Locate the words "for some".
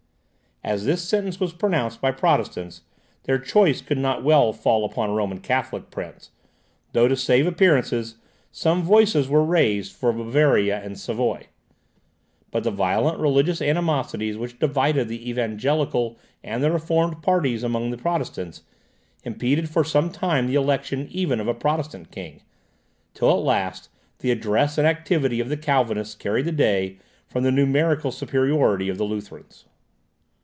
19.67-20.11